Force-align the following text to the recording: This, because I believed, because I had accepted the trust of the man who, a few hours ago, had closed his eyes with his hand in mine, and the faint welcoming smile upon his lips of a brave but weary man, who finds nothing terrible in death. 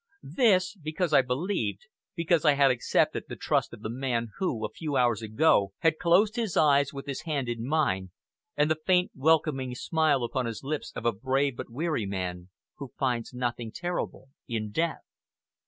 This, 0.35 0.73
because 0.75 1.13
I 1.13 1.21
believed, 1.21 1.81
because 2.15 2.43
I 2.43 2.53
had 2.53 2.71
accepted 2.71 3.25
the 3.29 3.35
trust 3.35 3.71
of 3.71 3.81
the 3.83 3.89
man 3.91 4.29
who, 4.39 4.65
a 4.65 4.71
few 4.71 4.95
hours 4.95 5.21
ago, 5.21 5.73
had 5.81 5.99
closed 5.99 6.37
his 6.37 6.57
eyes 6.57 6.91
with 6.91 7.05
his 7.05 7.21
hand 7.21 7.47
in 7.47 7.67
mine, 7.67 8.09
and 8.57 8.71
the 8.71 8.81
faint 8.83 9.11
welcoming 9.13 9.75
smile 9.75 10.23
upon 10.23 10.47
his 10.47 10.63
lips 10.63 10.91
of 10.95 11.05
a 11.05 11.11
brave 11.11 11.55
but 11.55 11.69
weary 11.69 12.07
man, 12.07 12.49
who 12.77 12.93
finds 12.97 13.31
nothing 13.31 13.71
terrible 13.71 14.29
in 14.47 14.71
death. 14.71 15.03